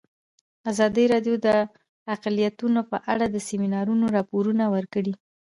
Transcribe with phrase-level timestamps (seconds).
[0.71, 1.47] ازادي راډیو د
[2.15, 5.13] اقلیتونه په اړه د سیمینارونو راپورونه ورکړي.